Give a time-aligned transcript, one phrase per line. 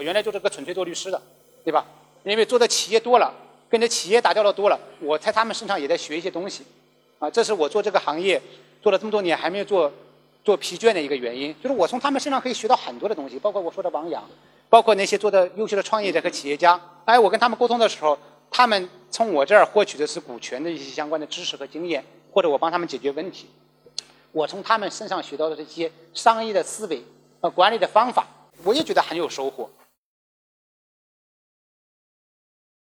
[0.00, 1.20] 我原来就是个纯粹做律师的，
[1.62, 1.84] 对吧？
[2.22, 3.30] 因为做的企业多了，
[3.68, 6.64] 跟着企业打交道多了，我在他们身上也在学一些东西，
[7.18, 8.40] 啊，这是我做这个行业
[8.80, 9.92] 做了这么多年还没有做
[10.42, 14.26] 做疲倦的一个原因，就是我从他们身上可以学到很多的东西，包括我说的王阳，
[14.70, 18.18] 包括那些做的优秀的创业者和企业家，哎，我跟他们沟通的时候，
[18.50, 23.50] 他们从我这儿获取的是股权的一些相关的知识和经验，或者我帮他们解决问题，
[24.32, 27.04] 我从他们身上学到的这些商业的思维
[27.42, 28.26] 和管理的方法，
[28.64, 29.68] 我也觉得很有收获。